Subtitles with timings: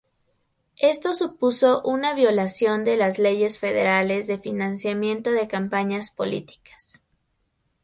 [0.79, 7.03] Esto supuso una violación de las leyes federales de financiamiento de campañas políticas.